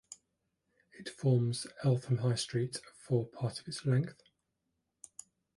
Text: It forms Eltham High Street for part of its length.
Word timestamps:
It 0.97 1.09
forms 1.09 1.67
Eltham 1.83 2.17
High 2.17 2.33
Street 2.33 2.81
for 2.95 3.27
part 3.27 3.59
of 3.59 3.67
its 3.67 3.85
length. 3.85 4.23